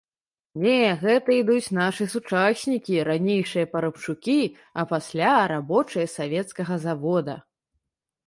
[0.61, 4.37] Не, гэта ідуць нашы сучаснікі, ранейшыя парабчукі,
[4.83, 7.35] а пасля рабочыя савецкага завода.